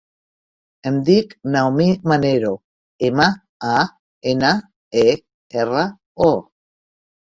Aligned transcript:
Em 0.91 0.95
dic 1.09 1.35
Naomi 1.57 1.87
Manero: 2.13 2.51
ema, 3.11 3.29
a, 3.75 3.77
ena, 4.35 4.59
e, 5.07 5.09
erra, 5.65 5.89
o. 6.33 6.37